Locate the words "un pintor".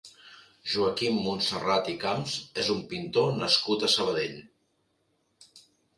2.77-3.33